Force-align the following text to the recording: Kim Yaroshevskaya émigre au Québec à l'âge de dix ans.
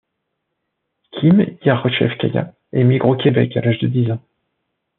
Kim 1.11 1.45
Yaroshevskaya 1.63 2.55
émigre 2.73 3.09
au 3.09 3.15
Québec 3.15 3.55
à 3.55 3.61
l'âge 3.61 3.77
de 3.77 3.87
dix 3.87 4.11
ans. 4.11 4.19